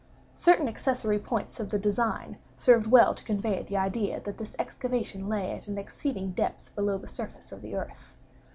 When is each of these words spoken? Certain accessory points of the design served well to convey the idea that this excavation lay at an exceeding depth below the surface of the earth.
Certain 0.33 0.67
accessory 0.67 1.19
points 1.19 1.59
of 1.59 1.69
the 1.69 1.77
design 1.77 2.39
served 2.55 2.87
well 2.87 3.13
to 3.13 3.23
convey 3.23 3.61
the 3.61 3.77
idea 3.77 4.19
that 4.19 4.39
this 4.39 4.55
excavation 4.57 5.29
lay 5.29 5.51
at 5.51 5.67
an 5.67 5.77
exceeding 5.77 6.31
depth 6.31 6.73
below 6.73 6.97
the 6.97 7.05
surface 7.07 7.51
of 7.51 7.61
the 7.61 7.75
earth. 7.75 8.15